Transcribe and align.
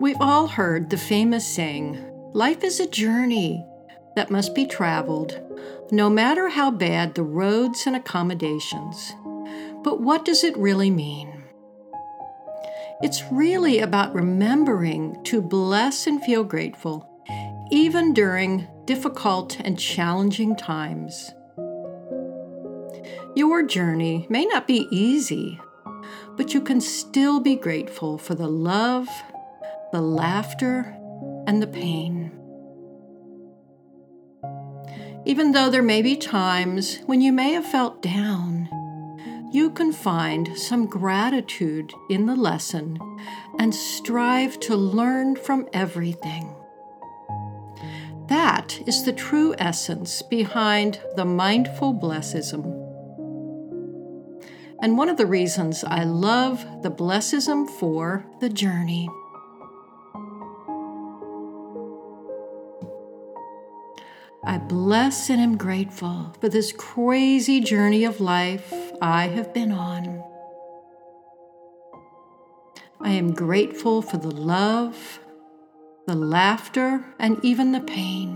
We've 0.00 0.16
all 0.18 0.46
heard 0.46 0.88
the 0.88 0.96
famous 0.96 1.46
saying 1.46 2.02
life 2.32 2.64
is 2.64 2.80
a 2.80 2.88
journey 2.88 3.66
that 4.16 4.30
must 4.30 4.54
be 4.54 4.64
traveled, 4.64 5.38
no 5.90 6.08
matter 6.08 6.48
how 6.48 6.70
bad 6.70 7.14
the 7.14 7.22
roads 7.22 7.86
and 7.86 7.94
accommodations. 7.94 9.12
But 9.84 10.00
what 10.00 10.24
does 10.24 10.42
it 10.42 10.56
really 10.56 10.90
mean? 10.90 11.44
It's 13.02 13.22
really 13.30 13.80
about 13.80 14.14
remembering 14.14 15.22
to 15.24 15.42
bless 15.42 16.06
and 16.06 16.24
feel 16.24 16.44
grateful, 16.44 17.06
even 17.70 18.14
during 18.14 18.66
difficult 18.86 19.60
and 19.60 19.78
challenging 19.78 20.56
times. 20.56 21.30
Your 23.36 23.62
journey 23.62 24.26
may 24.30 24.46
not 24.46 24.66
be 24.66 24.88
easy, 24.90 25.60
but 26.38 26.54
you 26.54 26.62
can 26.62 26.80
still 26.80 27.38
be 27.38 27.54
grateful 27.54 28.16
for 28.16 28.34
the 28.34 28.48
love, 28.48 29.06
the 29.92 30.00
laughter, 30.00 30.96
and 31.46 31.62
the 31.62 31.66
pain. 31.66 32.32
Even 35.24 35.52
though 35.52 35.70
there 35.70 35.82
may 35.82 36.00
be 36.00 36.16
times 36.16 36.98
when 37.06 37.20
you 37.20 37.32
may 37.32 37.52
have 37.52 37.66
felt 37.66 38.02
down, 38.02 38.68
you 39.52 39.70
can 39.70 39.92
find 39.92 40.56
some 40.56 40.86
gratitude 40.86 41.92
in 42.08 42.26
the 42.26 42.36
lesson 42.36 42.98
and 43.58 43.74
strive 43.74 44.58
to 44.60 44.76
learn 44.76 45.36
from 45.36 45.68
everything. 45.72 46.54
That 48.28 48.80
is 48.86 49.04
the 49.04 49.12
true 49.12 49.54
essence 49.58 50.22
behind 50.22 51.00
the 51.16 51.24
mindful 51.24 51.94
blessism. 51.94 52.62
And 54.80 54.96
one 54.96 55.08
of 55.08 55.16
the 55.16 55.26
reasons 55.26 55.84
I 55.84 56.04
love 56.04 56.64
the 56.82 56.90
blessism 56.90 57.68
for 57.68 58.24
the 58.40 58.48
journey. 58.48 59.08
I 64.42 64.56
bless 64.56 65.28
and 65.28 65.38
am 65.38 65.58
grateful 65.58 66.34
for 66.40 66.48
this 66.48 66.72
crazy 66.72 67.60
journey 67.60 68.04
of 68.04 68.20
life 68.20 68.72
I 69.02 69.26
have 69.26 69.52
been 69.52 69.70
on. 69.70 70.24
I 73.02 73.10
am 73.10 73.34
grateful 73.34 74.00
for 74.00 74.16
the 74.16 74.30
love, 74.30 75.20
the 76.06 76.14
laughter, 76.14 77.04
and 77.18 77.38
even 77.44 77.72
the 77.72 77.80
pain. 77.80 78.34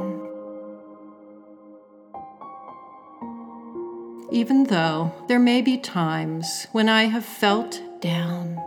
Even 4.31 4.65
though 4.65 5.13
there 5.29 5.39
may 5.39 5.63
be 5.63 5.79
times 5.79 6.67
when 6.73 6.89
I 6.91 7.05
have 7.05 7.25
felt 7.25 7.81
down, 8.01 8.61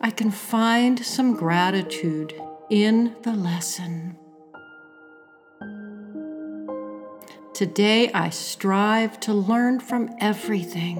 I 0.00 0.10
can 0.10 0.30
find 0.30 1.04
some 1.04 1.34
gratitude 1.34 2.40
in 2.70 3.16
the 3.22 3.32
lesson. 3.32 4.16
Today 7.58 8.08
I 8.12 8.30
strive 8.30 9.18
to 9.18 9.34
learn 9.34 9.80
from 9.80 10.14
everything 10.20 10.94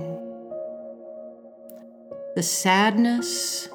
the 2.35 2.43
sadness, 2.43 3.69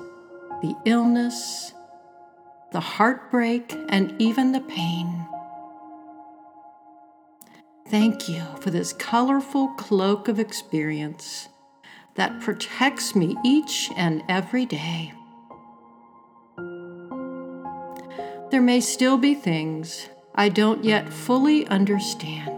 the 0.62 0.76
illness, 0.84 1.72
the 2.74 2.82
heartbreak, 2.82 3.74
and 3.88 4.14
even 4.22 4.52
the 4.52 4.60
pain. 4.60 5.26
Thank 7.88 8.28
you 8.28 8.44
for 8.60 8.70
this 8.70 8.92
colorful 8.92 9.70
cloak 9.76 10.28
of 10.28 10.38
experience 10.38 11.48
that 12.16 12.42
protects 12.42 13.16
me 13.16 13.38
each 13.46 13.92
and 13.96 14.22
every 14.28 14.66
day. 14.66 15.14
There 18.52 18.62
may 18.62 18.82
still 18.82 19.18
be 19.18 19.36
things 19.36 20.10
I 20.36 20.50
don't 20.50 20.84
yet 20.84 21.14
fully 21.14 21.66
understand. 21.68 22.53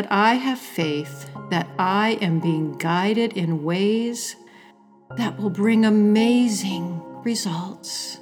But 0.00 0.10
I 0.10 0.36
have 0.36 0.58
faith 0.58 1.30
that 1.50 1.68
I 1.78 2.12
am 2.22 2.40
being 2.40 2.78
guided 2.78 3.34
in 3.34 3.62
ways 3.62 4.34
that 5.18 5.38
will 5.38 5.50
bring 5.50 5.84
amazing 5.84 7.02
results. 7.22 8.18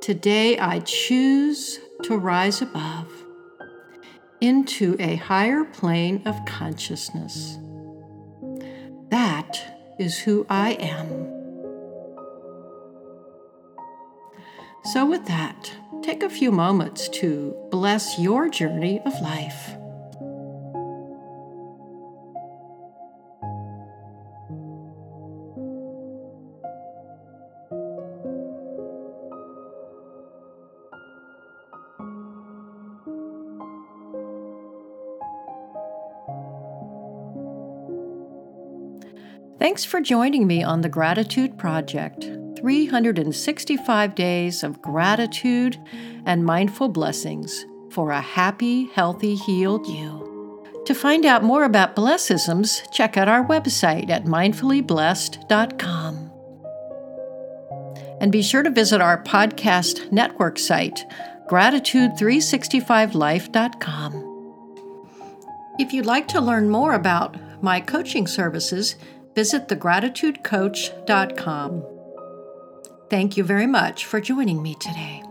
Today, 0.00 0.58
I 0.58 0.80
choose 0.80 1.78
to 2.04 2.16
rise 2.16 2.62
above 2.62 3.12
into 4.40 4.96
a 4.98 5.16
higher 5.16 5.64
plane 5.64 6.22
of 6.24 6.42
consciousness. 6.46 7.58
That 9.10 9.60
is 9.98 10.18
who 10.20 10.46
I 10.48 10.70
am. 10.80 11.28
So, 14.84 15.04
with 15.04 15.26
that, 15.26 15.76
take 16.02 16.22
a 16.22 16.28
few 16.28 16.50
moments 16.50 17.08
to 17.08 17.56
bless 17.70 18.18
your 18.18 18.48
journey 18.48 19.00
of 19.06 19.12
life. 19.20 19.76
Thanks 39.58 39.84
for 39.84 40.00
joining 40.00 40.48
me 40.48 40.64
on 40.64 40.80
the 40.80 40.88
Gratitude 40.88 41.56
Project. 41.56 42.41
365 42.62 44.14
days 44.14 44.62
of 44.62 44.80
gratitude 44.80 45.76
and 46.24 46.44
mindful 46.44 46.88
blessings 46.88 47.66
for 47.90 48.12
a 48.12 48.20
happy, 48.20 48.86
healthy, 48.94 49.34
healed 49.34 49.88
you. 49.88 50.62
To 50.86 50.94
find 50.94 51.26
out 51.26 51.42
more 51.42 51.64
about 51.64 51.96
blessisms, 51.96 52.88
check 52.92 53.16
out 53.16 53.26
our 53.26 53.44
website 53.44 54.10
at 54.10 54.22
mindfullyblessed.com. 54.24 56.30
And 58.20 58.30
be 58.30 58.42
sure 58.42 58.62
to 58.62 58.70
visit 58.70 59.00
our 59.00 59.20
podcast 59.20 60.12
network 60.12 60.60
site, 60.60 61.04
gratitude365life.com. 61.48 64.28
If 65.80 65.92
you'd 65.92 66.06
like 66.06 66.28
to 66.28 66.40
learn 66.40 66.70
more 66.70 66.94
about 66.94 67.36
my 67.60 67.80
coaching 67.80 68.28
services, 68.28 68.94
visit 69.34 69.66
thegratitudecoach.com. 69.66 72.01
Thank 73.12 73.36
you 73.36 73.44
very 73.44 73.66
much 73.66 74.06
for 74.06 74.22
joining 74.22 74.62
me 74.62 74.74
today. 74.74 75.22